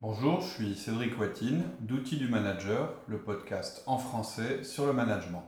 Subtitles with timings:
[0.00, 5.42] Bonjour, je suis Cédric Watine d'Outils du Manager, le podcast en français sur le management.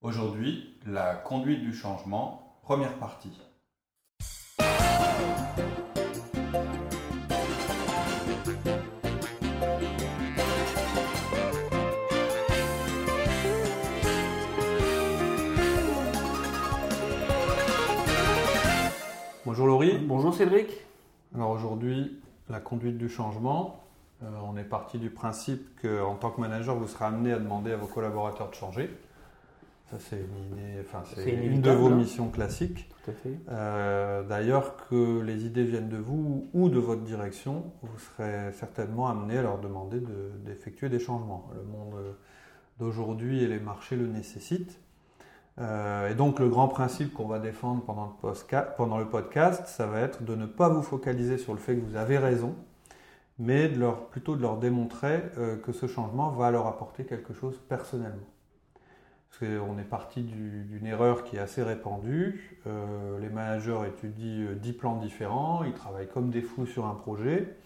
[0.00, 3.38] Aujourd'hui, la conduite du changement, première partie.
[19.44, 19.98] Bonjour Laurie.
[19.98, 20.70] Bonjour Cédric.
[21.34, 23.82] Alors aujourd'hui, la conduite du changement.
[24.22, 27.72] Euh, on est parti du principe qu'en tant que manager, vous serez amené à demander
[27.72, 28.90] à vos collaborateurs de changer.
[29.90, 32.90] Ça, c'est une, enfin, c'est une de vos missions classiques.
[33.48, 39.08] Euh, d'ailleurs, que les idées viennent de vous ou de votre direction, vous serez certainement
[39.08, 40.00] amené à leur demander
[40.44, 41.48] d'effectuer des changements.
[41.54, 41.94] Le monde
[42.80, 44.80] d'aujourd'hui et les marchés le nécessitent.
[45.58, 50.22] Euh, et donc le grand principe qu'on va défendre pendant le, podcast, ça va être
[50.22, 52.54] de ne pas vous focaliser sur le fait que vous avez raison,
[53.38, 53.70] mais
[54.10, 58.28] plutôt de leur démontrer euh, que ce changement va leur apporter quelque chose personnellement.
[59.30, 62.58] Parce qu'on est parti d'une erreur qui est assez répandue.
[62.66, 67.56] Euh, les managers étudient 10 plans différents, ils travaillent comme des fous sur un projet,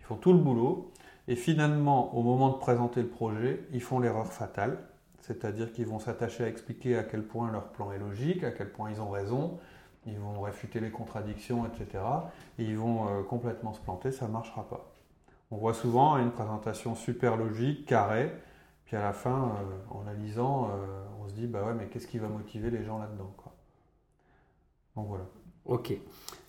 [0.00, 0.92] ils font tout le boulot,
[1.28, 4.78] et finalement, au moment de présenter le projet, ils font l'erreur fatale
[5.26, 8.70] c'est-à-dire qu'ils vont s'attacher à expliquer à quel point leur plan est logique, à quel
[8.70, 9.58] point ils ont raison,
[10.06, 12.04] ils vont réfuter les contradictions, etc.
[12.58, 14.92] Et ils vont euh, complètement se planter, ça ne marchera pas.
[15.50, 18.30] On voit souvent une présentation super logique, carrée,
[18.84, 21.86] puis à la fin, euh, en la lisant, euh, on se dit, bah ouais, mais
[21.86, 23.34] qu'est-ce qui va motiver les gens là-dedans
[24.94, 25.24] Donc voilà.
[25.64, 25.92] Ok.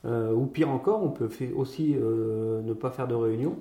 [0.06, 3.58] ou pire encore, on peut aussi ne pas faire de réunion,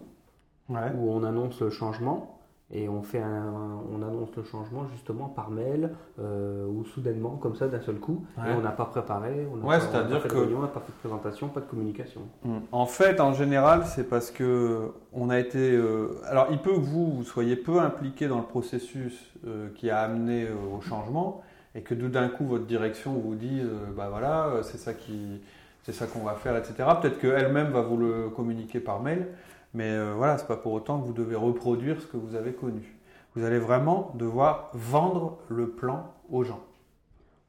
[0.69, 0.75] où
[1.11, 2.36] on annonce le changement,
[2.73, 7.69] et on fait on annonce le changement justement par mail euh, ou soudainement comme ça
[7.69, 8.25] d'un seul coup.
[8.39, 10.93] Et on n'a pas préparé on n'a pas, fait de réunion, on n'a pas fait
[10.93, 12.23] de présentation pas de communication.
[12.45, 12.59] Hmm.
[12.73, 16.81] en fait en général c'est parce que on a été euh, alors il peut que
[16.81, 21.43] vous, vous soyez peu impliqué dans le processus euh, qui a amené au changement
[21.77, 25.41] et que tout d'un coup votre direction vous dise bah voilà c'est ça qui
[25.85, 29.29] c'est ça qu'on va faire etc peut-être qu'elle-même va vous le communiquer par mail
[29.77, 32.53] mais euh, voilà, c'est pas pour autant que vous devez reproduire ce que vous avez
[32.53, 32.97] connu.
[33.35, 36.61] Vous allez vraiment devoir vendre le plan aux gens.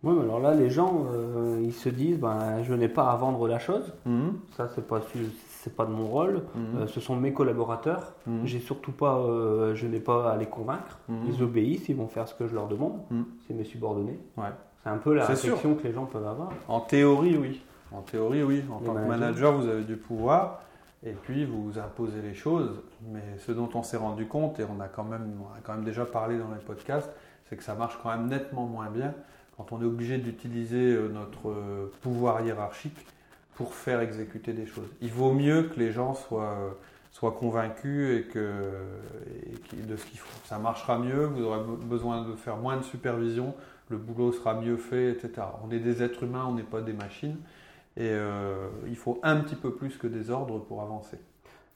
[0.03, 3.16] Oui, mais alors là, les gens, euh, ils se disent, ben, je n'ai pas à
[3.16, 3.93] vendre la chose.
[4.05, 4.33] Mhm.
[4.57, 5.01] Ça, c'est pas
[5.61, 6.43] c'est pas de mon rôle.
[6.53, 6.81] Mhm.
[6.81, 8.13] Euh, ce sont mes collaborateurs.
[8.27, 8.41] Mhm.
[8.45, 9.23] J'ai surtout pas,
[9.73, 10.99] je n'ai pas à les convaincre.
[11.27, 12.99] Ils obéissent, ils vont faire ce que je leur demande.
[13.47, 14.19] C'est mes subordonnés.
[14.35, 14.51] Ouais.
[14.83, 16.49] C'est un peu la réflexion que les gens peuvent avoir.
[16.67, 17.61] En théorie, oui.
[17.93, 18.63] En théorie, oui.
[18.69, 20.59] En tant que manager, vous avez du pouvoir
[21.06, 22.81] et puis vous imposez les choses.
[23.12, 26.06] Mais ce dont on s'est rendu compte, et on a, quand même, quand même déjà
[26.06, 27.12] parlé dans les podcasts,
[27.50, 29.13] c'est que ça marche quand même nettement moins bien
[29.58, 33.08] quand on est obligé d'utiliser euh, notre euh, pouvoir hiérarchique
[33.56, 34.90] pour faire exécuter des choses.
[35.02, 36.78] Il vaut mieux que les gens soient,
[37.12, 38.72] soient convaincus et que,
[39.74, 40.40] de ce qu'ils font.
[40.46, 43.56] Ça marchera mieux, vous aurez besoin de faire moins de supervision,
[43.90, 45.47] le boulot sera mieux fait, etc.
[45.68, 47.38] On est des êtres humains, on n'est pas des machines.
[47.97, 51.18] Et euh, il faut un petit peu plus que des ordres pour avancer.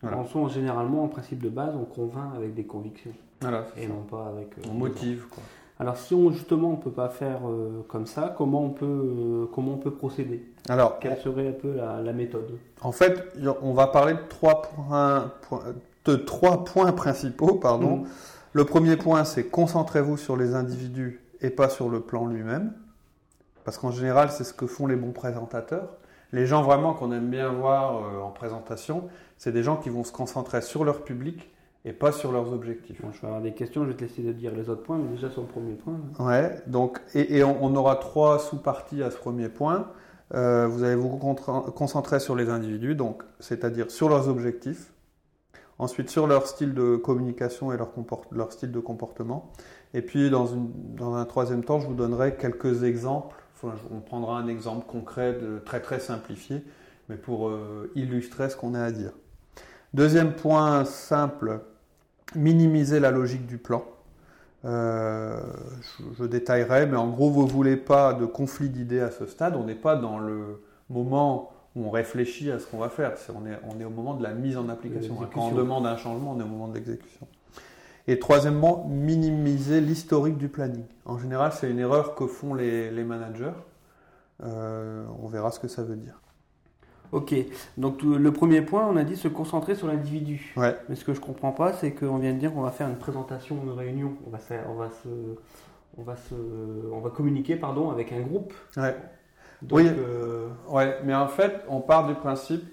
[0.04, 0.24] Voilà.
[0.50, 3.12] généralement, en principe de base, on convainc avec des convictions.
[3.42, 4.56] Voilà, et non pas avec.
[4.58, 5.26] Euh, on motive.
[5.30, 5.42] Quoi.
[5.80, 9.50] Alors, si on, justement on ne peut pas faire euh, comme ça, comment on peut,
[9.54, 10.46] comment on peut procéder?
[10.70, 12.52] Alors, Quelle serait un peu la, méthode?
[12.82, 13.34] En fait,
[13.64, 15.32] on va parler de trois points,
[16.06, 17.56] de trois points principaux.
[17.56, 17.98] Pardon.
[17.98, 18.08] Mmh.
[18.54, 22.74] Le premier point, c'est concentrez-vous sur les individus et pas sur le plan lui-même.
[23.64, 25.90] Parce qu'en général, c'est ce que font les bons présentateurs.
[26.34, 30.04] Les gens vraiment qu'on aime bien voir euh, en présentation, c'est des gens qui vont
[30.04, 31.52] se concentrer sur leur public
[31.84, 33.02] et pas sur leurs objectifs.
[33.12, 35.10] je vais avoir des questions, je vais te laisser de dire les autres points, mais
[35.16, 36.00] déjà sur le premier point.
[36.20, 39.88] Ouais, donc, et, on, aura trois sous-parties à ce premier point.
[40.34, 44.94] Euh, vous allez vous concentrer sur les individus, donc c'est-à-dire sur leurs objectifs,
[45.80, 47.90] ensuite sur leur style de communication et leur,
[48.32, 49.52] leur style de comportement,
[49.94, 54.38] et puis dans, une, dans un troisième temps, je vous donnerai quelques exemples on prendra
[54.38, 56.64] un exemple concret de, très très simplifié,
[57.10, 59.12] mais pour euh, illustrer ce qu'on a à dire.
[59.94, 61.60] Deuxième point simple,
[62.36, 63.84] minimiser la logique du plan.
[64.64, 65.42] Euh,
[66.18, 69.56] je, détaillerai, mais en gros, vous ne voulez pas de conflit d'idées à ce stade.
[69.56, 73.14] On n'est pas dans le moment où on réfléchit à ce qu'on va faire.
[73.36, 75.16] on, est, on est au moment de la mise en application.
[75.34, 77.28] Quand on demande un changement, on est au moment de l'exécution.
[78.08, 80.86] Et troisièmement, minimiser l'historique du planning.
[81.06, 83.52] En général, c'est une erreur que font les, managers.
[84.44, 86.20] Euh, on verra ce que ça veut dire.
[87.12, 87.36] Ok,
[87.78, 90.54] donc le premier point, on a dit se concentrer sur l'individu.
[90.56, 90.76] Ouais.
[90.88, 92.88] Mais ce que je ne comprends pas, c'est qu'on vient de dire qu'on va faire
[92.88, 94.14] une présentation, une réunion.
[94.26, 94.40] On va,
[94.70, 95.10] on va, se,
[95.98, 96.36] on va, se,
[96.92, 98.54] on va communiquer pardon, avec un groupe.
[98.78, 98.96] Ouais.
[99.72, 102.64] oui, euh, ouais, mais en fait, on part du principe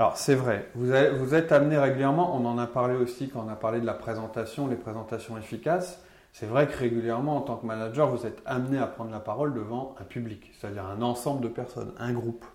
[0.00, 3.54] Alors c'est vrai, vous, êtes amené régulièrement, on en a parlé aussi quand on a
[3.54, 6.02] parlé de la présentation, les présentations efficaces.
[6.32, 9.52] C'est vrai que régulièrement, en tant que manager, vous êtes amené à prendre la parole
[9.52, 12.46] devant un public, c'est-à-dire un ensemble de personnes, un groupe.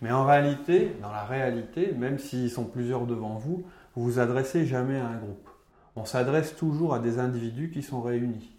[0.00, 3.64] Mais en réalité, dans la réalité, même s'ils sont plusieurs devant vous,
[3.96, 5.48] vous vous adressez jamais à un groupe.
[5.96, 8.52] On s'adresse toujours à des individus qui sont réunis.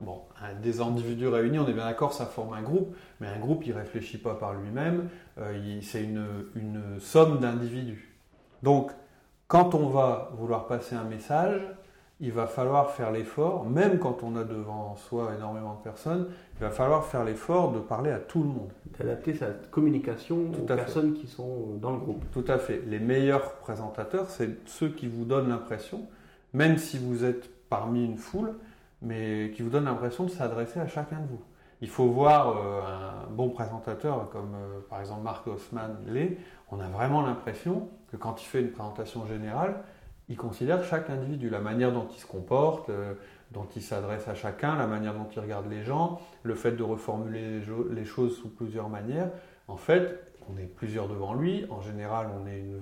[0.00, 0.22] Bon,
[0.62, 3.74] des individus réunis, on est bien d'accord, ça forme un groupe, mais un groupe, il
[3.74, 5.08] ne réfléchit pas par lui-même,
[5.38, 6.24] euh, c'est une,
[6.54, 8.14] une, somme d'individus.
[8.62, 8.92] Donc,
[9.48, 11.62] quand on va vouloir passer un message,
[12.20, 16.60] il va falloir faire l'effort, même quand on a devant soi énormément de personnes, il
[16.60, 18.72] va falloir faire l'effort de parler à tout le monde.
[18.98, 22.24] D'adapter sa communication aux personnes qui sont dans le groupe.
[22.32, 22.82] Tout à fait.
[22.86, 26.06] Les meilleurs présentateurs, c'est ceux qui vous donnent l'impression,
[26.52, 28.54] même si vous êtes parmi une foule,
[29.02, 31.42] mais qui vous donne l'impression de s'adresser à chacun de vous.
[31.80, 36.36] Il faut voir euh, un bon présentateur comme euh, par exemple Marc Haussmann l'est,
[36.70, 39.76] on a vraiment l'impression que quand il fait une présentation générale,
[40.28, 43.14] il considère chaque individu, la manière dont il se comporte, euh,
[43.52, 46.82] dont il s'adresse à chacun, la manière dont il regarde les gens, le fait de
[46.82, 49.30] reformuler les choses sous plusieurs manières.
[49.68, 51.66] En fait, on est plusieurs devant lui.
[51.70, 52.80] En général, on est une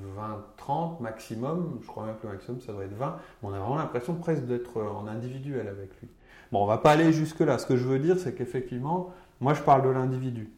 [0.58, 1.78] 20-30 maximum.
[1.82, 3.18] Je crois même que le maximum, ça doit être 20.
[3.42, 6.08] on a vraiment l'impression presque d'être en individuel avec lui.
[6.52, 7.58] Bon, on va pas aller jusque-là.
[7.58, 10.50] Ce que je veux dire, c'est qu'effectivement, moi, je parle de l'individu.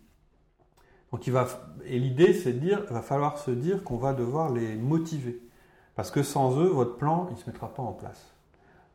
[1.12, 1.46] Donc, il va,
[1.86, 5.40] et l'idée, c'est de dire, il va falloir se dire qu'on va devoir les motiver.
[5.94, 8.34] Parce que sans eux, votre plan, il ne se mettra pas en place.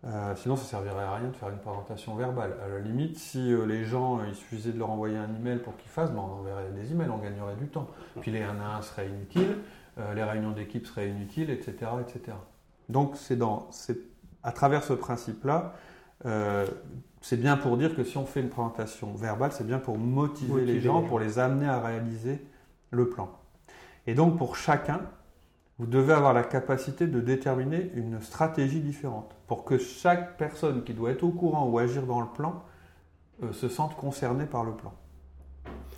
[0.05, 2.55] Euh, sinon, ça ne servirait à rien de faire une présentation verbale.
[2.63, 5.59] À la limite, si euh, les gens, euh, il suffisait de leur envoyer un email
[5.59, 7.87] pour qu'ils fassent, ben, on enverrait des emails, on gagnerait du temps.
[8.19, 9.57] Puis les 1 à 1 seraient inutiles,
[10.15, 11.75] les réunions d'équipe seraient inutiles, etc.
[12.01, 12.35] etc.
[12.89, 13.39] Donc, c'est
[14.41, 15.75] à travers ce principe-là,
[17.21, 20.65] c'est bien pour dire que si on fait une présentation verbale, c'est bien pour motiver
[20.65, 22.41] les gens, pour les amener à réaliser
[22.89, 23.29] le plan.
[24.07, 25.01] Et donc, pour chacun,
[25.79, 30.93] vous devez avoir la capacité de déterminer une stratégie différente pour que chaque personne qui
[30.93, 32.63] doit être au courant ou agir dans le plan
[33.41, 34.93] euh, se sente concernée par le plan.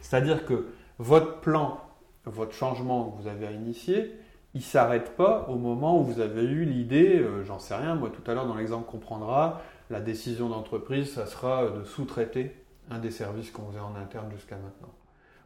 [0.01, 0.68] C'est-à-dire que
[0.98, 1.81] votre plan,
[2.24, 4.16] votre changement que vous avez à initier,
[4.54, 7.95] il ne s'arrête pas au moment où vous avez eu l'idée, euh, j'en sais rien,
[7.95, 12.56] moi tout à l'heure dans l'exemple qu'on prendra, la décision d'entreprise, ça sera de sous-traiter
[12.89, 14.94] un des services qu'on faisait en interne jusqu'à maintenant.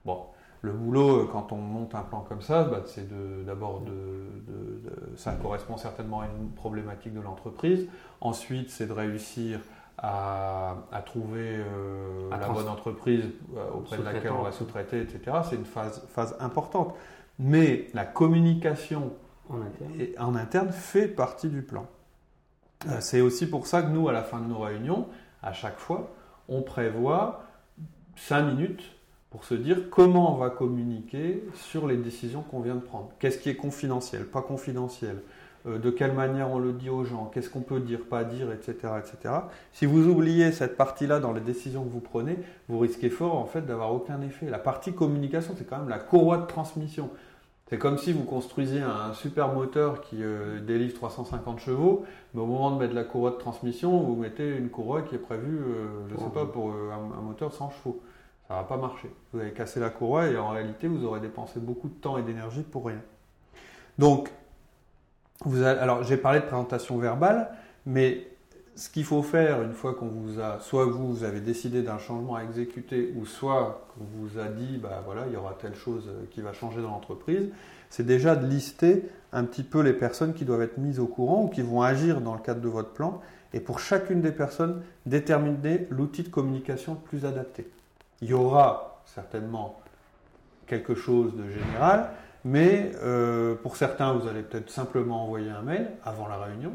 [0.06, 0.26] Bon,
[0.62, 3.08] le boulot, euh, quand on monte un plan comme ça, bah, c'est
[3.46, 3.94] d'abord de,
[5.16, 7.88] ça correspond certainement à une problématique de l'entreprise.
[8.20, 9.62] Ensuite, c'est de réussir
[9.98, 10.76] à,
[11.06, 13.26] trouver euh, la bonne entreprise
[13.56, 15.38] euh, auprès de laquelle on va sous-traiter, etc.
[15.50, 16.96] C'est une phase, phase importante.
[17.38, 19.14] Mais la communication
[20.18, 20.72] en interne.
[20.72, 21.88] fait partie du plan.
[23.00, 25.08] c'est aussi pour ça que nous, à la fin de nos réunions,
[25.42, 26.12] à chaque fois,
[26.50, 27.44] on prévoit
[28.16, 28.84] 5 minutes
[29.30, 33.10] pour se dire comment on va communiquer sur les décisions qu'on vient de prendre.
[33.20, 35.22] Qu'est-ce qui est confidentiel, pas confidentiel,
[35.68, 38.52] euh, de quelle manière on le dit aux gens, qu'est-ce qu'on peut dire, pas dire,
[38.52, 39.36] etc., etc.
[39.72, 42.38] Si vous oubliez cette partie-là dans les décisions que vous prenez,
[42.70, 44.50] vous risquez fort en fait d'avoir aucun effet.
[44.50, 47.10] La partie communication, c'est quand même la courroie de transmission.
[47.70, 52.04] C'est comme si vous construisiez un super moteur qui euh, délivre 350 chevaux,
[52.34, 55.20] mais au moment de mettre la courroie de transmission, vous mettez une courroie qui est
[55.20, 58.02] prévue, euh, je ne sais pas, pour un, un moteur sans chevaux
[58.50, 59.12] ça va pas marcher.
[59.32, 62.24] Vous avez cassé la courroie et en réalité, vous aurez dépensé beaucoup de temps et
[62.24, 63.02] d'énergie pour rien.
[64.00, 64.32] Donc,
[65.46, 67.52] vous alors j'ai parlé de présentation verbale,
[67.86, 68.28] mais
[68.76, 72.00] ce qu'il faut faire une fois qu'on vous a, soit vous, vous avez décidé d'un
[72.00, 75.76] changement à exécuter, ou soit qu'on vous a dit, bah voilà, il y aura telle
[75.76, 77.50] chose qui va changer dans l'entreprise,
[77.92, 81.44] c'est déjà de lister un petit peu les personnes qui doivent être mises au courant
[81.44, 83.22] ou qui vont agir dans le cadre de votre plan,
[83.54, 87.70] et pour chacune des personnes, déterminer l'outil de communication le plus adapté.
[88.22, 89.80] Il y aura certainement
[90.68, 92.12] quelque chose de général,
[92.46, 96.74] mais euh, pour certains, vous allez peut-être simplement envoyer un mail avant la réunion.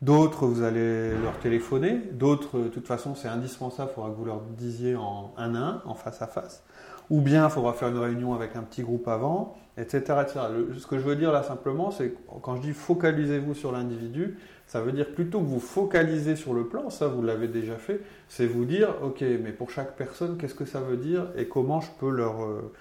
[0.00, 2.00] D'autres, vous allez leur téléphoner.
[2.12, 5.58] D'autres, de toute façon, c'est indispensable, il faudra que vous leur disiez en un à
[5.58, 6.64] un, en face à face.
[7.10, 9.98] Ou bien, il faudra faire une réunion avec un petit groupe avant, etc.
[10.22, 10.40] etc.
[10.76, 14.80] ce que je veux dire là simplement, c'est quand je dis focalisez-vous sur l'individu, ça
[14.80, 18.46] veut dire plutôt que vous focalisez sur le plan, ça vous l'avez déjà fait, c'est
[18.46, 21.90] vous dire, ok, mais pour chaque personne, qu'est-ce que ça veut dire et comment je
[21.98, 22.72] peux leur, euh,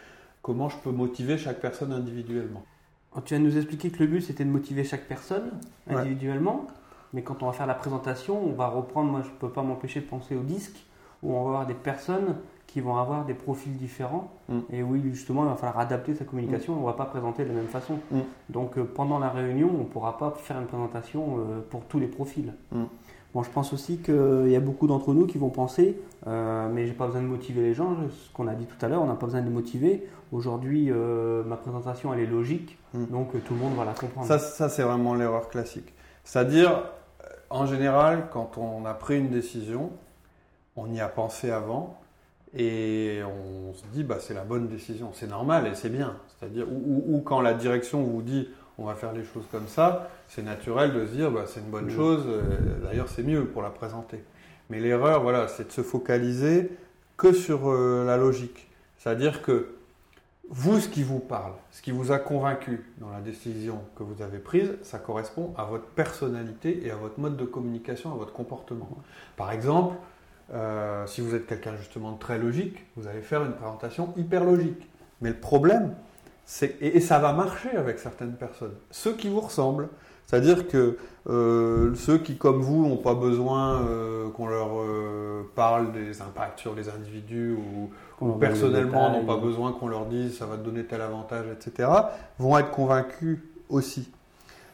[0.42, 2.64] comment je peux motiver chaque personne individuellement.
[3.26, 5.52] Tu viens de nous expliquer que le but c'était de motiver chaque personne
[5.88, 6.68] individuellement,
[7.14, 9.64] mais quand on va faire la présentation, on va reprendre, moi je ne peux pas
[9.64, 10.86] m'empêcher de penser au disque,
[11.22, 12.38] où on va avoir des personnes
[12.72, 14.60] qui vont avoir des profils différents mm.
[14.72, 16.78] et oui justement il va falloir adapter sa communication, mm.
[16.78, 17.96] on ne va pas présenter de la même façon.
[18.12, 18.20] Mm.
[18.50, 22.00] Donc euh, pendant la réunion, on ne pourra pas faire une présentation euh, pour tous
[22.00, 22.54] les profils.
[23.34, 25.98] Bon, je pense aussi qu'il y a beaucoup d'entre nous qui vont penser,
[26.28, 28.90] euh, mais j'ai pas besoin de motiver les gens, ce qu'on a dit tout à
[28.90, 30.08] l'heure, on n'a pas besoin de les motiver.
[30.34, 34.28] Aujourd'hui, euh, ma présentation, elle est logique, donc tout le monde va la comprendre.
[34.28, 35.94] Ça, ça c'est vraiment l'erreur classique.
[36.26, 36.84] C'est-à-dire,
[37.50, 39.92] en général, quand on a pris une décision,
[40.76, 42.01] on y a pensé avant,
[42.54, 46.18] et on se dit bah c'est la bonne décision, c'est normal et c'est bien.
[46.28, 50.44] C'est-à-dire ou, quand la direction vous dit on va faire les choses comme ça, c'est
[50.44, 52.24] naturel de se dire bah, c'est une bonne chose.
[52.28, 52.42] Euh,
[52.84, 54.24] d'ailleurs c'est mieux pour la présenter.
[54.70, 56.72] Mais l'erreur voilà c'est de se focaliser
[57.18, 58.68] que sur euh, la logique.
[58.98, 59.76] C'est-à-dire que
[60.54, 64.22] vous, ce qui vous parle, ce qui vous a convaincu dans la décision que vous
[64.22, 68.34] avez prise, ça correspond à votre personnalité et à votre mode de communication, à votre
[68.34, 68.90] comportement.
[69.38, 69.96] Par exemple,
[70.54, 74.44] euh, si vous êtes quelqu'un justement de très logique, vous allez faire une présentation hyper
[74.44, 74.90] logique.
[75.22, 75.94] Mais le problème,
[76.46, 79.88] c'est et, ça va marcher avec certaines personnes, ceux qui vous ressemblent.
[80.28, 80.98] C'est-à-dire que
[81.30, 84.70] euh, ceux qui, comme vous, n'ont pas besoin euh, qu'on leur
[85.56, 87.54] parle des impacts sur les individus
[88.22, 91.90] ou, personnellement n'ont pas besoin qu'on leur dise ça va te donner tel avantage, etc.,
[92.40, 93.40] vont être convaincus
[93.70, 94.10] aussi.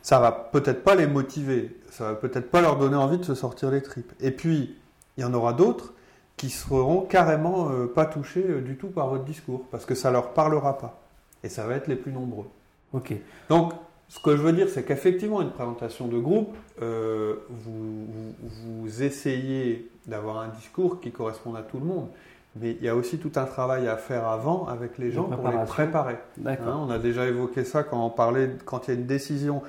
[0.01, 3.36] Ça va peut-être pas les motiver, ça va peut-être pas leur donner envie de se
[3.36, 4.12] sortir les tripes.
[4.19, 4.75] Et puis,
[5.17, 5.93] il y en aura d'autres
[6.38, 10.12] qui seront carrément euh, pas touchés euh, du tout par votre discours, parce que ça
[10.12, 11.01] leur parlera pas.
[11.43, 12.45] Et ça va être les plus nombreux.
[12.93, 13.13] Ok.
[13.50, 13.74] Donc,
[14.07, 18.05] ce que je veux dire, c'est qu'effectivement, une présentation de groupe, euh, vous,
[18.43, 22.07] vous, essayez d'avoir un discours qui corresponde à tout le monde.
[22.55, 25.50] Mais il y a aussi tout un travail à faire avant avec les gens pour
[25.50, 26.17] les préparer.
[26.45, 29.62] Hein, on a déjà évoqué ça quand on parlait, quand il y a une décision.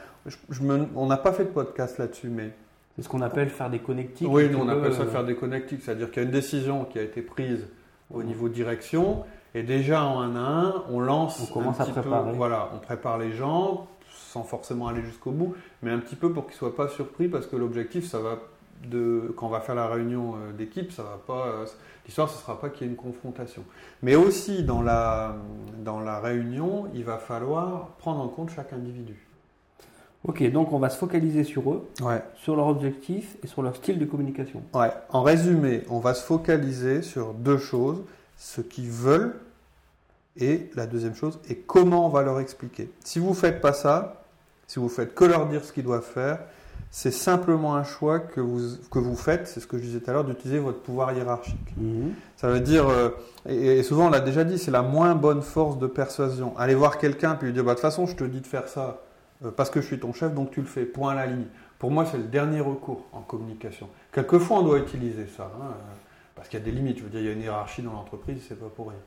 [0.95, 2.53] on n'a pas fait de podcast là-dessus, mais
[2.99, 4.27] c'est ce qu'on appelle faire des connectiques.
[4.29, 6.85] Oui, nous on appelle ça euh, faire des connectiques, c'est-à-dire qu'il y a une décision
[6.85, 7.69] qui a été prise
[8.13, 9.23] au niveau direction,
[9.55, 11.41] et déjà en un à un, on lance.
[11.49, 12.33] On commence à préparer.
[12.33, 16.47] voilà, on prépare les gens sans forcément aller jusqu'au bout, mais un petit peu pour
[16.47, 18.41] qu'ils ne soient pas surpris, parce que l'objectif, ça va
[18.85, 21.47] de quand on va faire la réunion euh, d'équipe, ça va pas.
[21.47, 21.67] Euh,
[22.05, 23.63] l'histoire, ce ne sera pas qu'il y ait une confrontation.
[24.03, 25.37] Mais aussi dans la,
[25.85, 29.28] dans la réunion, il va falloir prendre en compte chaque individu.
[30.25, 31.89] Ok, donc on va se focaliser sur eux,
[32.43, 34.63] sur leur objectif et sur leur style de communication.
[34.75, 34.91] Ouais.
[35.11, 38.03] En résumé, on va se focaliser sur deux choses
[38.37, 39.37] ce qu'ils veulent
[40.37, 42.91] et la deuxième chose et comment on va leur expliquer.
[43.05, 44.23] Si vous ne faites pas ça,
[44.67, 46.41] si vous faites que leur dire ce qu'ils doivent faire,
[46.91, 50.11] c'est simplement un choix que vous, que vous faites, c'est ce que je disais tout
[50.11, 51.77] à l'heure, d'utiliser votre pouvoir hiérarchique.
[51.77, 52.13] Mhm.
[52.37, 53.11] Ça veut dire, euh,
[53.47, 56.57] et, souvent on l'a déjà dit, c'est la moins bonne force de persuasion.
[56.57, 58.69] Aller voir quelqu'un puis lui dire, bah, de toute façon, je te dis de faire
[58.69, 59.01] ça,
[59.57, 61.47] parce que je suis ton chef, donc tu le fais, point à la ligne.
[61.79, 63.89] Pour moi, c'est le dernier recours en communication.
[64.13, 65.95] Quelquefois, on doit utiliser ça, hein, euh,
[66.35, 66.99] parce qu'il y a des limites.
[66.99, 68.99] Je veux dire, il y a une hiérarchie dans l'entreprise, c'est pas pour rien.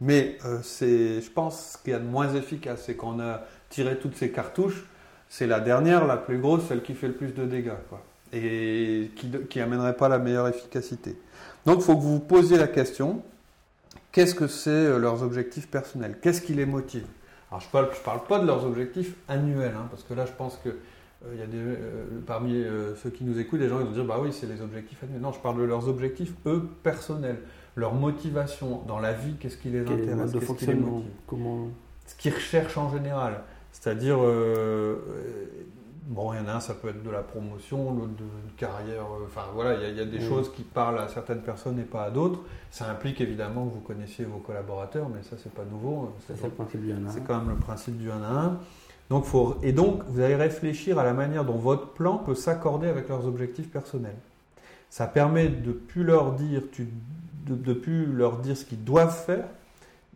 [0.00, 3.42] Mais euh, c'est, je pense, ce qu'il y a de moins efficace, c'est qu'on a
[3.70, 4.84] tiré toutes ces cartouches.
[5.30, 8.02] C'est la dernière, la plus grosse, celle qui fait le plus de dégâts, quoi,
[8.32, 11.16] et qui n'amènerait pas la meilleure efficacité.
[11.66, 13.22] Donc, il faut que vous vous posiez la question
[14.12, 16.18] qu'est-ce que c'est leurs objectifs personnels?
[16.20, 17.06] Qu'est-ce qui les motive?
[17.50, 20.26] Alors je ne parle, je parle pas de leurs objectifs annuels, hein, parce que là
[20.26, 23.68] je pense que euh, y a des, euh, parmi euh, ceux qui nous écoutent, des
[23.68, 25.20] gens qui vont dire bah oui c'est les objectifs annuels.
[25.20, 27.40] Non, je parle de leurs objectifs eux personnels,
[27.74, 31.68] leur motivation dans la vie, qu'est-ce qui les intéresse, qu'est-ce qui les motive, comment...
[32.06, 33.40] ce qu'ils recherchent en général.
[33.72, 34.18] C'est-à-dire
[36.08, 38.24] Bon, il y en a un, ça peut être de la promotion, l'autre de,
[38.56, 39.02] carrière.
[39.02, 42.04] Euh, enfin, voilà, il y a, des choses qui parlent à certaines personnes et pas
[42.04, 42.40] à d'autres.
[42.70, 46.14] Ça implique évidemment que vous connaissiez vos collaborateurs, mais ça, c'est pas nouveau.
[46.26, 48.58] C'est le principe du 1 C'est quand même le principe du 1 à 1.
[49.10, 52.88] Donc, faut, et donc, vous allez réfléchir à la manière dont votre plan peut s'accorder
[52.88, 54.16] avec leurs objectifs personnels.
[54.88, 56.62] Ça permet de plus leur dire,
[57.46, 59.44] de, de plus leur dire ce qu'ils doivent faire,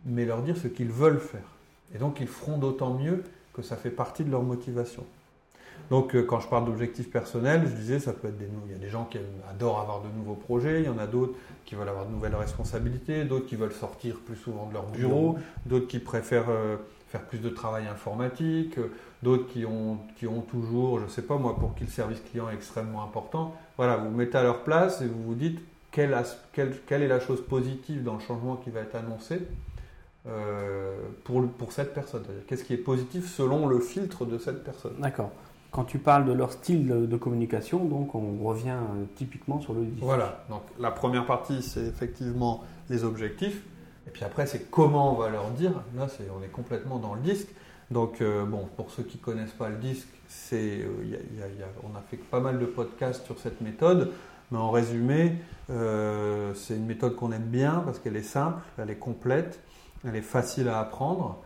[0.07, 1.51] mais leur dire ce qu'ils veulent faire.
[1.93, 3.23] Et donc, ils feront d'autant mieux
[3.53, 5.05] que ça fait partie de leur motivation.
[5.89, 8.47] Donc, euh, quand je parle d'objectifs personnels, je disais, ça peut être des.
[8.67, 11.07] Il y a des gens qui adorent avoir de nouveaux projets, il y en a
[11.07, 11.33] d'autres
[11.65, 15.37] qui veulent avoir de nouvelles responsabilités, d'autres qui veulent sortir plus souvent de leur bureau,
[15.65, 16.77] d'autres qui préfèrent euh,
[17.09, 21.21] faire plus de travail informatique, euh, d'autres qui ont, qui ont toujours, je ne sais
[21.21, 23.55] pas moi, pour qui le service client est extrêmement important.
[23.77, 25.59] Voilà, vous, vous mettez à leur place et vous vous dites
[25.91, 26.15] quelle,
[26.53, 29.41] quelle, est la chose positive dans le changement qui va être annoncé.
[31.23, 32.23] pour, pour cette personne?
[32.47, 34.95] Qu'est-ce qui est positif selon le filtre de cette personne?
[34.97, 35.31] D'accord.
[35.73, 39.85] Quand tu parles de leur style de, communication, donc on revient euh, typiquement sur le
[39.85, 40.03] disque.
[40.03, 43.63] Voilà, donc la première partie, c'est effectivement les objectifs.
[44.05, 45.71] Et puis après, c'est comment on va leur dire.
[45.97, 46.05] Là,
[46.39, 47.47] on est complètement dans le disque.
[47.89, 50.07] Donc, euh, bon, pour ceux qui ne connaissent pas le disque,
[50.53, 50.85] euh,
[51.81, 54.11] on a fait pas mal de podcasts sur cette méthode.
[54.51, 55.37] Mais en résumé,
[55.69, 59.59] c'est une méthode qu'on aime bien parce qu'elle est simple, elle est complète,
[60.05, 61.41] elle est facile à apprendre.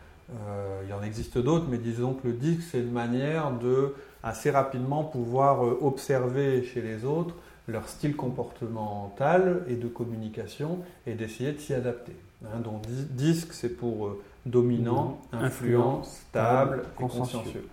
[0.83, 3.93] il y en existe d'autres, mais disons que le disque, c'est une manière de
[4.23, 7.35] assez rapidement pouvoir observer chez les autres
[7.67, 12.15] leur style comportemental et de communication et d'essayer de s'y adapter.
[12.45, 17.67] Hein, donc disque, c'est pour euh, dominant, influent, stable et consciencieux.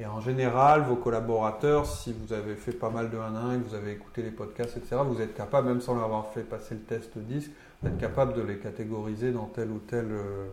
[0.00, 3.54] Et en général, vos collaborateurs, si vous avez fait pas mal de 1 à 1
[3.54, 6.26] et que vous avez écouté les podcasts, etc., vous êtes capable, même sans leur avoir
[6.32, 7.50] fait passer le test disque,
[7.80, 10.48] vous êtes capable de les catégoriser dans tel ou tel euh,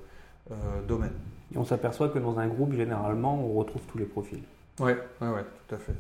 [0.51, 0.55] euh,
[0.87, 1.13] domaine.
[1.53, 4.43] Et on s'aperçoit que dans un groupe, généralement, on retrouve tous les profils.
[4.81, 5.93] Oui, ouais, ouais, tout à fait.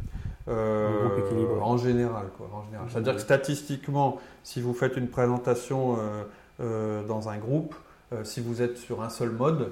[0.47, 2.49] Euh, en général, quoi.
[2.51, 2.87] En général.
[2.89, 6.23] C'est-à-dire que statistiquement, si vous faites une présentation euh,
[6.61, 7.75] euh, dans un groupe,
[8.23, 9.71] si vous êtes sur un seul mode,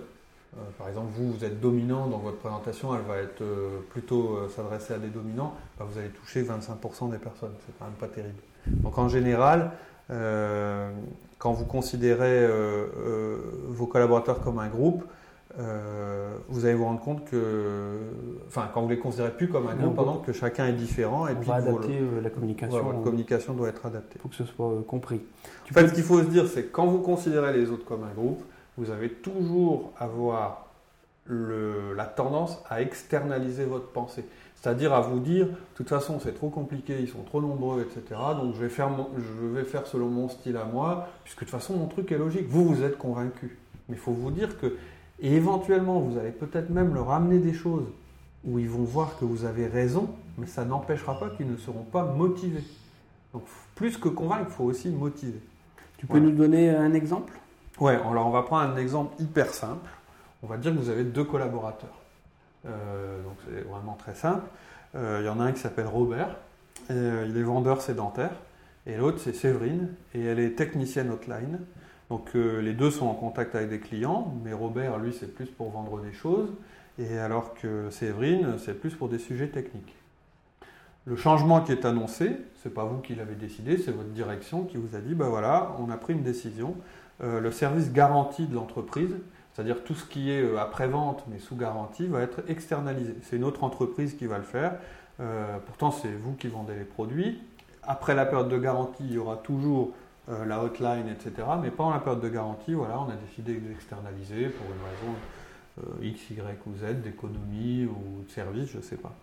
[0.77, 3.43] par exemple, vous, vous êtes dominant, donc votre présentation, elle va être
[3.89, 7.51] plutôt s'adresser à des dominants, bah, vous allez toucher 25% des personnes.
[7.65, 8.39] C'est quand même pas terrible.
[8.65, 9.71] Donc en général,
[10.07, 12.47] quand vous considérez
[13.67, 15.03] vos collaborateurs comme un groupe,
[15.57, 17.97] euh, vous allez vous rendre compte que,
[18.47, 21.31] enfin, quand vous les considérez plus comme un groupe, pendant que chacun est différent, et
[21.31, 22.83] on puis va adapter euh, la communication.
[22.83, 24.19] votre communication doit être adaptée.
[24.19, 25.21] Pour que ce soit euh, compris.
[25.69, 28.03] En fait, ce qu'il faut se dire, c'est que quand vous considérez les autres comme
[28.03, 28.43] un groupe,
[28.77, 30.67] vous avez toujours avoir
[31.25, 34.25] le, la tendance à externaliser votre pensée.
[34.55, 38.19] C'est-à-dire à vous dire, de toute façon, c'est trop compliqué, ils sont trop nombreux, etc.
[38.35, 41.51] Donc je vais, faire je vais faire selon mon style à moi, puisque de toute
[41.51, 42.45] façon, mon truc est logique.
[42.47, 43.57] Vous, vous êtes convaincu.
[43.87, 44.75] Mais il faut vous dire que
[45.21, 47.85] et éventuellement, vous allez peut-être même leur amener des choses
[48.45, 51.83] où ils vont voir que vous avez raison, mais ça n'empêchera pas qu'ils ne seront
[51.83, 52.63] pas motivés.
[53.33, 53.43] Donc
[53.75, 55.41] plus que convaincre, il faut aussi motiver.
[55.97, 57.33] Tu peux nous donner un exemple?
[57.79, 59.89] Ouais, alors on va prendre un exemple hyper simple.
[60.41, 61.97] On va dire que vous avez deux collaborateurs.
[62.65, 64.47] Euh, donc c'est vraiment très simple.
[64.95, 66.35] Euh, il y en a un qui s'appelle Robert,
[66.89, 68.31] euh, il est vendeur sédentaire,
[68.87, 71.59] et l'autre c'est Séverine, et elle est technicienne hotline.
[72.09, 75.45] Donc euh, les deux sont en contact avec des clients, mais Robert, lui, c'est plus
[75.45, 76.49] pour vendre des choses,
[76.97, 79.95] et alors que Séverine, c'est plus pour des sujets techniques.
[81.05, 84.77] Le changement qui est annoncé, c'est pas vous qui l'avez décidé, c'est votre direction qui
[84.77, 86.75] vous a dit, ben voilà, on a pris une décision.
[87.21, 89.15] Euh, le service garanti de l'entreprise,
[89.53, 93.15] c'est-à-dire tout ce qui est euh, après-vente mais sous garantie, va être externalisé.
[93.21, 94.73] C'est une autre entreprise qui va le faire.
[95.65, 97.41] pourtant, c'est vous qui vendez les produits.
[97.83, 99.93] Après la période de garantie, il y aura toujours
[100.29, 101.47] euh, la hotline, etc.
[101.61, 105.17] Mais pendant la période de garantie, voilà, on a décidé d'externaliser pour une raison
[105.79, 109.13] euh, X, Y ou Z, d'économie ou de service, je ne sais pas.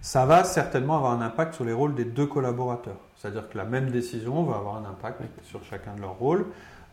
[0.00, 2.98] Ça va certainement avoir un impact sur les rôles des deux collaborateurs.
[3.16, 6.46] C'est-à-dire que la même décision va avoir un impact sur chacun de leurs rôles.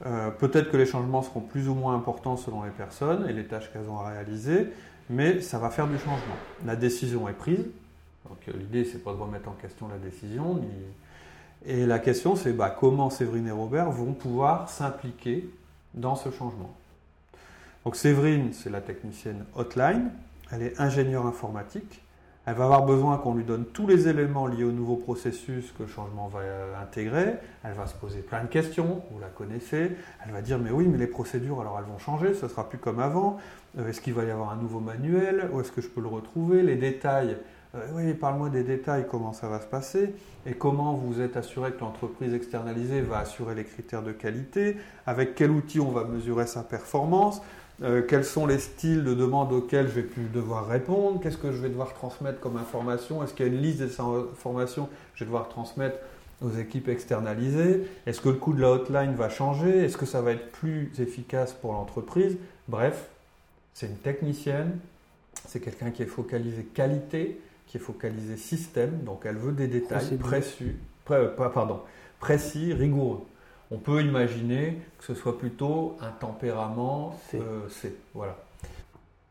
[0.06, 3.46] Euh, peut-être que les changements seront plus ou moins importants selon les personnes et les
[3.46, 4.68] tâches qu'elles ont à réaliser,
[5.10, 6.36] mais ça va faire du changement.
[6.66, 7.66] La décision est prise.
[8.28, 10.60] Donc l'idée, c'est pas de remettre en question la décision,
[11.66, 15.50] et la question, c'est bah, comment Séverine et Robert vont pouvoir s'impliquer
[15.94, 16.74] dans ce changement.
[17.86, 20.12] Donc Séverine, c'est la technicienne hotline,
[20.52, 22.04] elle est ingénieure informatique,
[22.46, 25.84] elle va avoir besoin qu'on lui donne tous les éléments liés au nouveau processus que
[25.84, 26.42] le changement va
[26.82, 27.36] intégrer.
[27.64, 29.92] Elle va se poser plein de questions, vous la connaissez.
[30.26, 32.80] Elle va dire mais oui, mais les procédures alors elles vont changer, ce sera plus
[32.80, 33.38] comme avant.
[33.80, 35.50] Euh, est-ce qu'il va y avoir un nouveau manuel?
[35.54, 36.64] Où est-ce que je peux le retrouver?
[36.64, 37.38] Les détails,
[37.76, 40.14] euh, oui, parle-moi des détails, comment ça va se passer
[40.46, 45.34] et comment vous êtes assuré que l'entreprise externalisée va assurer les critères de qualité, avec
[45.34, 47.42] quel outil on va mesurer sa performance,
[47.82, 51.52] euh, quels sont les styles de demande auxquels je vais plus devoir répondre, qu'est-ce que
[51.52, 54.92] je vais devoir transmettre comme information, est-ce qu'il y a une liste des informations que
[55.16, 55.98] je vais devoir transmettre
[56.44, 60.22] aux équipes externalisées, est-ce que le coût de la hotline va changer, est-ce que ça
[60.22, 63.08] va être plus efficace pour l'entreprise, bref,
[63.74, 64.78] c'est une technicienne,
[65.48, 67.40] c'est quelqu'un qui est focalisé qualité,
[67.74, 70.74] qui est focalisé système, donc elle veut des détails précis,
[71.10, 71.80] euh, pardon,
[72.20, 73.22] précis, rigoureux.
[73.72, 77.40] On peut imaginer que ce soit plutôt un tempérament C.
[77.42, 78.38] Euh, voilà.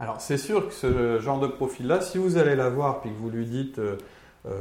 [0.00, 3.31] Alors c'est sûr que ce genre de profil-là, si vous allez l'avoir puis que vous
[3.31, 3.96] lui dites, euh,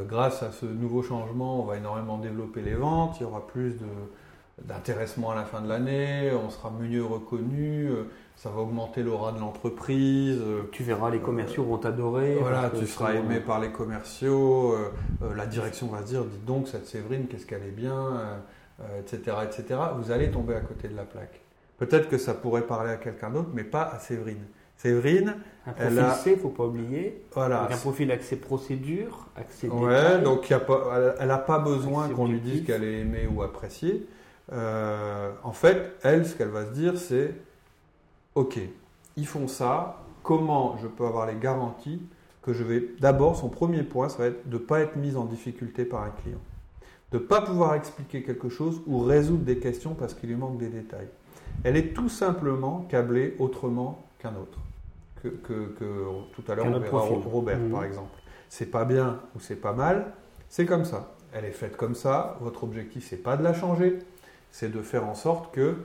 [0.08, 3.78] grâce à ce nouveau changement, on va énormément développer les ventes, il y aura plus
[4.66, 7.90] d'intéressement à la fin de l'année, on sera mieux reconnu,
[8.42, 10.40] ça va augmenter l'aura de l'entreprise.
[10.42, 12.38] Euh, tu verras, les commerciaux vont t'adorer.
[12.40, 14.74] Voilà, tu seras aimé par les commerciaux.
[14.74, 18.42] Euh, euh, la direction va se dire, dis donc, cette Séverine, qu'est-ce qu'elle est bien,
[18.98, 19.80] etc., etc.
[19.96, 21.42] Vous allez tomber à côté de la plaque.
[21.78, 24.46] Peut-être que ça pourrait parler à quelqu'un d'autre, mais pas à Séverine.
[24.76, 25.36] Séverine,
[25.68, 27.22] un profil elle C, faut pas oublier.
[27.34, 27.68] Voilà.
[27.72, 32.28] un profil accès procédure, accès Ouais, donc y a pas, elle n'a pas besoin qu'on
[32.28, 34.08] lui dise qu'elle est aimée ou appréciée.
[34.52, 37.34] En fait, elle, ce qu'elle va se dire, c'est
[38.36, 38.60] ok,
[39.18, 42.02] ils font ça, comment je peux avoir les garanties
[42.42, 42.90] que je vais...
[43.00, 46.04] D'abord, son premier point, ça va être de ne pas être mise en difficulté par
[46.04, 46.40] un client.
[47.12, 50.58] de ne pas pouvoir expliquer quelque chose ou résoudre des questions parce qu'il lui manque
[50.58, 51.10] des détails.
[51.64, 54.60] Elle est tout simplement câblée autrement qu'un autre.
[55.22, 55.76] Que,
[56.34, 57.70] tout à l'heure on verra Robert mmh.
[57.70, 58.18] par exemple.
[58.50, 60.14] C'est pas bien ou c'est pas mal,
[60.50, 61.14] c'est comme ça.
[61.32, 62.38] Elle est faite comme ça.
[62.42, 64.00] Votre objectif c'est pas de la changer,
[64.52, 65.76] c'est de faire en sorte que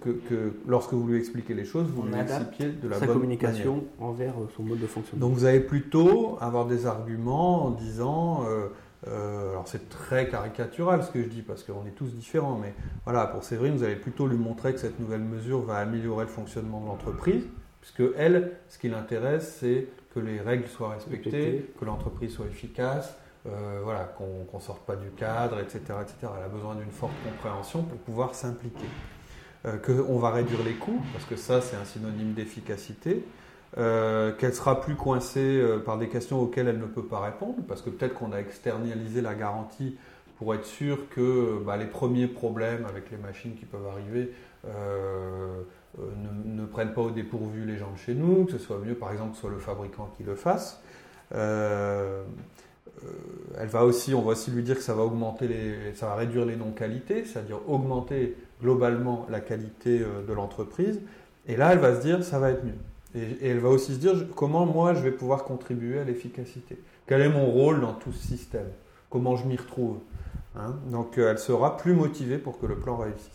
[0.00, 4.34] que, lorsque vous lui expliquez les choses, vous lui expliquiez de la sa communication envers
[4.38, 5.26] euh, son mode de fonctionnement.
[5.26, 8.68] Donc vous allez plutôt avoir des arguments en disant, euh,
[9.08, 12.74] euh, alors c'est très caricatural ce que je dis parce qu'on est tous différents, mais
[13.04, 16.30] voilà, pour Séverine, vous allez plutôt lui montrer que cette nouvelle mesure va améliorer le
[16.30, 17.44] fonctionnement de l'entreprise,
[17.80, 23.16] puisque elle, ce qui l'intéresse, c'est que les règles soient respectées, que l'entreprise soit efficace,
[23.44, 26.32] voilà, qu'on ne sorte pas du cadre, etc., etc.
[26.38, 28.88] Elle a besoin d'une forte compréhension pour pouvoir s'impliquer.
[29.66, 33.22] Euh, qu'on va réduire les coûts, parce que ça c'est un synonyme d'efficacité,
[33.76, 37.56] euh, qu'elle sera plus coincée euh, par des questions auxquelles elle ne peut pas répondre,
[37.68, 39.98] parce que peut-être qu'on a externalisé la garantie
[40.38, 44.32] pour être sûr que bah, les premiers problèmes avec les machines qui peuvent arriver
[44.66, 49.12] ne, prennent pas au dépourvu les gens de chez nous, que ce soit mieux par
[49.12, 50.80] exemple que ce soit le fabricant qui le fasse.
[53.58, 56.14] Elle va aussi, on va aussi lui dire que ça va augmenter les, ça va
[56.14, 61.00] réduire les non-qualités, c'est-à-dire augmenter globalement la qualité euh, de l'entreprise.
[61.46, 62.74] Et là, elle va se dire, ça va être mieux.
[63.14, 66.78] Et, elle va aussi se dire, comment moi, je vais pouvoir contribuer à l'efficacité?
[67.06, 68.68] Quel est mon rôle dans tout ce système?
[69.08, 69.98] Comment je m'y retrouve?
[70.56, 70.76] Hein?
[70.90, 73.30] Donc, euh, elle sera plus motivée pour que le plan réussisse.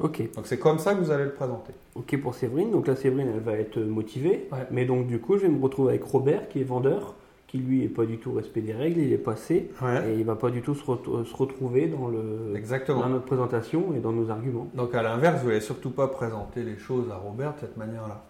[0.00, 0.34] Ok.
[0.34, 1.72] Donc c'est comme ça que vous allez le présenter.
[1.94, 2.72] Ok pour Séverine.
[2.72, 4.48] Donc là Séverine elle va être motivée.
[4.72, 7.14] Mais donc du coup je vais me retrouver avec Robert qui est vendeur
[7.46, 9.70] qui lui est pas du tout respect des règles, il est passé
[10.06, 13.08] et il va pas du tout se, retrouver dans, le, Exactement.
[13.08, 14.68] notre présentation et dans nos arguments.
[14.74, 18.24] Donc à l'inverse, vous n'allez surtout pas présenter les choses à Robert de cette manière-là.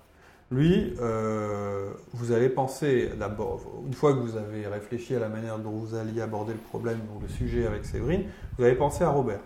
[0.50, 5.58] Lui, euh, vous allez penser d'abord, une fois que vous avez réfléchi à la manière
[5.58, 8.24] dont vous alliez aborder le problème ou le sujet avec Séverine,
[8.58, 9.40] vous allez penser à Robert.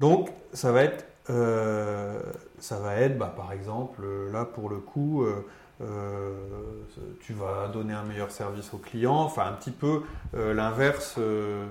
[0.00, 2.20] Donc ça va être, euh,
[2.58, 5.44] ça va être bah, par exemple, là pour le coup, euh,
[5.82, 6.32] euh,
[7.22, 10.02] tu vas donner un meilleur service au client, enfin un petit peu
[10.34, 11.16] euh, l'inverse.
[11.18, 11.66] Euh,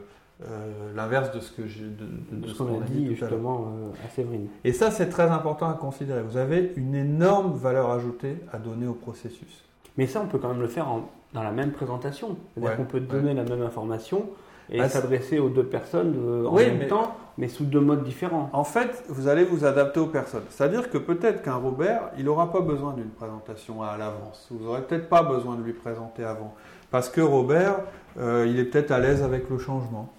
[0.96, 3.74] l'inverse de ce que j'ai de, ce qu'on a dit justement
[4.06, 4.48] à Séverine.
[4.64, 6.22] Et ça, c'est très important à considérer.
[6.22, 9.66] Vous avez une énorme valeur ajoutée à donner au processus.
[9.98, 10.88] Mais ça, on peut quand même le faire
[11.34, 12.38] dans la même présentation.
[12.54, 14.30] C'est-à-dire qu'on peut donner la même information
[14.70, 16.16] et bah, s'adresser aux deux personnes
[16.48, 18.50] en même temps, mais sous deux modes différents.
[18.52, 20.44] En fait, vous allez vous adapter aux personnes.
[20.50, 24.50] C'est-à-dire que peut-être qu'un Robert, il n'aura pas besoin d'une présentation à l'avance.
[24.52, 26.54] Vous n'aurez peut-être pas besoin de lui présenter avant.
[26.92, 27.80] Parce que Robert,
[28.20, 30.12] euh, il est peut-être à l'aise avec le changement.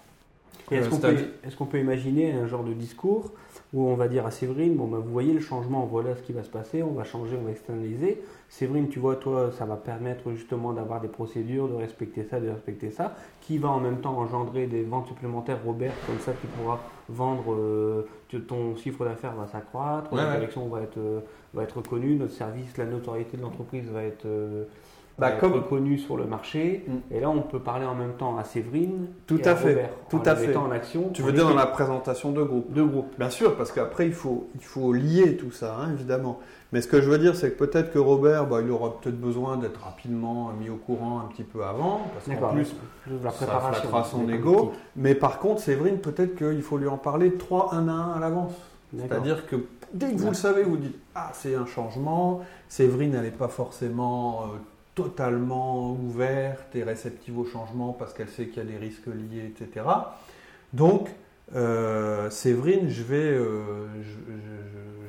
[0.71, 3.31] Est-ce qu'on peut, peut, imaginer un genre de discours
[3.73, 6.33] où on va dire à Séverine, bon, ben, vous voyez le changement, voilà ce qui
[6.33, 8.21] va se passer, on va changer, on va externaliser.
[8.49, 12.49] Séverine, tu vois, toi, ça va permettre justement d'avoir des procédures, de respecter ça, de
[12.49, 16.47] respecter ça, qui va en même temps engendrer des ventes supplémentaires, Robert, comme ça tu
[16.47, 18.07] pourras vendre, euh,
[18.47, 21.21] ton chiffre d'affaires va s'accroître, la direction va être, euh,
[21.53, 24.25] va être reconnue, notre service, la notoriété de l'entreprise va être...
[24.25, 24.65] Euh,
[25.19, 26.85] bah, comme connu sur le marché.
[26.87, 27.15] Mm.
[27.15, 29.07] Et là, on peut parler en même temps à Séverine.
[29.27, 29.89] Tout à fait.
[30.09, 30.55] tout à fait.
[30.55, 31.09] En action.
[31.13, 33.13] Tu veux dire dans la présentation de groupe De groupe.
[33.17, 36.39] Bien sûr, parce qu'après, il faut, il faut lier tout ça, hein, évidemment.
[36.73, 39.19] Mais ce que je veux dire, c'est que peut-être que Robert, bah, il aura peut-être
[39.19, 42.73] besoin d'être rapidement mis au courant un petit peu avant, parce qu'en plus,
[43.23, 44.71] la ça flattera son ego.
[44.95, 48.19] Mais par contre, Séverine, peut-être qu'il faut lui en parler 3 un à un à
[48.19, 48.53] l'avance.
[48.97, 49.57] C'est-à-dire que
[49.93, 52.41] dès que vous le savez, vous dites Ah, c'est un changement.
[52.67, 54.57] Séverine, elle n'est pas forcément euh,
[54.95, 59.45] totalement ouverte et réceptive au changement parce qu'elle sait qu'il y a des risques liés,
[59.45, 59.85] etc.
[60.73, 61.09] Donc,
[61.55, 63.87] euh, Séverine, je vais, euh,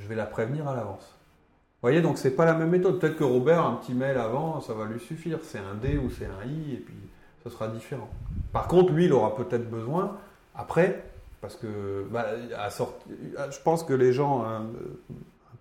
[0.00, 1.02] je, vais la prévenir à l'avance.
[1.04, 3.00] Vous voyez, donc c'est pas la même méthode.
[3.00, 5.38] Peut-être que Robert, un petit mail avant, ça va lui suffire.
[5.42, 6.94] C'est un D ou c'est un I, et puis
[7.42, 8.08] ce sera différent.
[8.52, 10.16] Par contre, lui, il aura peut-être besoin,
[10.54, 11.04] après,
[11.40, 14.66] parce que bah, à je pense que les gens, hein,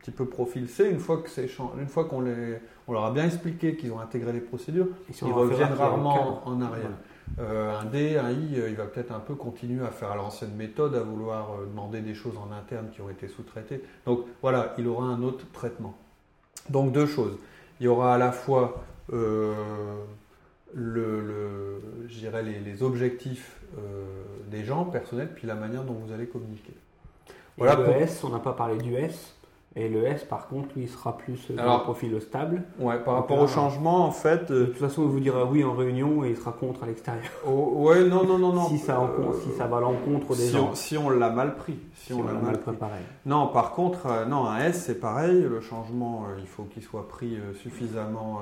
[0.01, 1.47] petit peu profil C, une fois que c'est
[1.79, 5.31] une fois qu'on les, on leur a bien expliqué qu'ils ont intégré les procédures, ils
[5.31, 6.89] reviennent rarement en, arrière.
[7.39, 10.15] Euh, un D, un I, euh, il va peut-être un peu continuer à faire à
[10.15, 13.81] l'ancienne méthode, à vouloir euh, demander des choses en interne qui ont été sous-traitées.
[14.05, 15.95] Donc voilà, il aura un autre traitement.
[16.69, 17.37] Donc deux choses.
[17.79, 19.53] Il y aura à la fois le,
[20.73, 23.59] le, les, les, objectifs
[24.47, 26.73] des gens personnels, puis la manière dont vous allez communiquer.
[27.57, 29.35] Voilà le S, on n'a pas parlé du S.
[29.77, 32.63] Et le S, par contre, lui, il sera plus euh, un profil stable.
[32.77, 34.51] Ouais, par rapport au changement, en fait.
[34.51, 36.87] Euh, de toute façon, il vous dira oui en réunion et il sera contre à
[36.87, 37.31] l'extérieur.
[37.47, 38.65] Oh, ouais, non, non, non, non.
[38.67, 38.99] si, ça,
[39.41, 40.69] si ça va à l'encontre des si gens.
[40.71, 41.79] On, si on l'a mal pris.
[41.95, 42.99] Si, on, l'a mal, préparé.
[43.25, 45.41] Non, par contre, euh, non, un S, c'est pareil.
[45.41, 48.41] Le changement, il faut qu'il soit pris suffisamment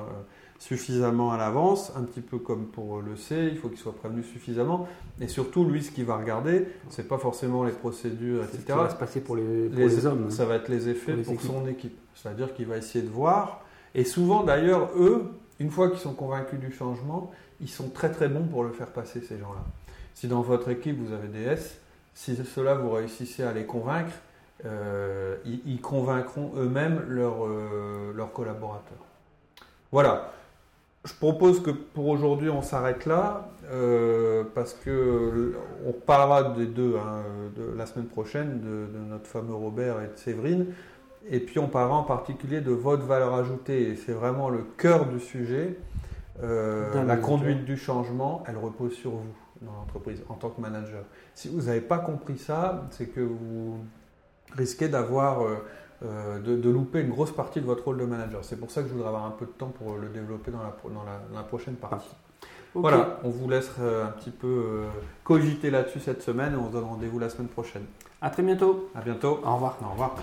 [0.60, 4.22] suffisamment à l'avance, un petit peu comme pour le C, il faut qu'il soit prévenu
[4.22, 4.86] suffisamment.
[5.18, 8.58] Et surtout, lui, ce qu'il va regarder, c'est pas forcément les procédures, etc.
[8.60, 10.30] Ce qui va se passer pour les, hommes.
[10.30, 11.98] Ça va être les effets pour, son équipe.
[12.14, 13.62] C'est-à-dire qu'il va essayer de voir.
[13.94, 17.30] Et souvent, d'ailleurs, eux, une fois qu'ils sont convaincus du changement,
[17.62, 19.64] ils sont très très bons pour le faire passer, ces gens-là.
[20.14, 21.78] Si dans votre équipe, vous avez des S,
[22.14, 24.12] si cela vous réussissez à les convaincre,
[24.66, 29.06] euh, ils, convaincront eux-mêmes euh, leurs collaborateurs.
[29.90, 30.34] Voilà.
[31.04, 35.54] Je propose que pour aujourd'hui on s'arrête là euh, parce que
[35.86, 37.22] on parlera des deux hein,
[37.56, 40.66] de la semaine prochaine de, notre fameux Robert et de Séverine
[41.28, 45.06] et puis on parlera en particulier de votre valeur ajoutée et c'est vraiment le cœur
[45.06, 45.78] du sujet.
[46.42, 51.04] la conduite du changement, elle repose sur vous dans l'entreprise en tant que manager.
[51.34, 53.78] Si vous n'avez pas compris ça, c'est que vous
[54.56, 55.56] risquez d'avoir euh,
[56.02, 58.44] euh, de, louper une grosse partie de votre rôle de manager.
[58.44, 60.62] C'est pour ça que je voudrais avoir un peu de temps pour le développer dans
[60.62, 62.14] la, dans la, prochaine partie.
[62.74, 64.84] Voilà, on vous laisse euh, un petit peu
[65.24, 67.84] cogiter là-dessus cette semaine et on se donne rendez-vous la semaine prochaine.
[68.22, 68.90] À très bientôt.
[68.94, 69.40] À bientôt.
[69.44, 69.76] Au revoir.
[69.82, 70.14] Au revoir.